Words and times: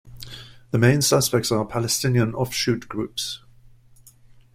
The 0.71 0.79
main 0.79 1.03
suspects 1.03 1.51
are 1.51 1.63
Palestinian 1.63 2.33
offshoot 2.33 2.89
groups. 2.89 3.41